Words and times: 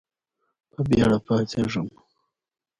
په 0.71 0.79
بېړه 0.89 1.17
پاڅېږم. 1.25 1.87